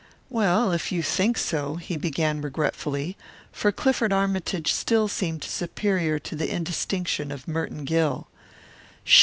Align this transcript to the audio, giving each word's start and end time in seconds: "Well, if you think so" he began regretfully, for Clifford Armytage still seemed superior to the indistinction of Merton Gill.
"Well, 0.31 0.71
if 0.71 0.91
you 0.91 1.03
think 1.03 1.37
so" 1.37 1.75
he 1.75 1.95
began 1.95 2.41
regretfully, 2.41 3.15
for 3.51 3.71
Clifford 3.71 4.11
Armytage 4.11 4.73
still 4.73 5.07
seemed 5.07 5.43
superior 5.43 6.17
to 6.17 6.35
the 6.35 6.51
indistinction 6.51 7.31
of 7.31 7.47
Merton 7.47 7.85
Gill. 7.85 8.27